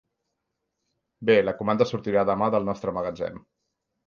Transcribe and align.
Bé, 1.29 1.35
la 1.49 1.53
comanda 1.59 1.87
sortirà 1.91 2.25
demà 2.31 2.49
del 2.57 2.67
nostre 2.71 2.97
magatzem. 2.97 3.39